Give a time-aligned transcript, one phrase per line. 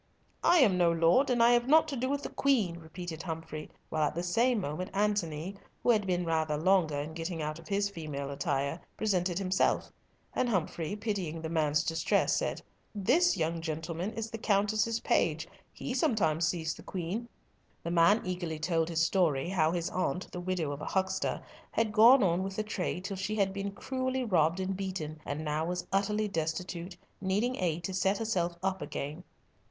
[0.43, 4.01] "I'm no lord, and I have naught to do with the Queen," repeated Humfrey, while
[4.01, 7.87] at the same moment Antony, who had been rather longer in getting out of his
[7.87, 9.91] female attire, presented himself;
[10.33, 12.63] and Humfrey, pitying the man's distress, said,
[12.95, 15.47] "This young gentleman is the Countess's page.
[15.71, 17.29] He sometimes sees the Queen."
[17.83, 21.93] The man eagerly told his story, how his aunt, the widow of a huckster, had
[21.93, 25.63] gone on with the trade till she had been cruelly robbed and beaten, and now
[25.65, 29.23] was utterly destitute, needing aid to set herself up again.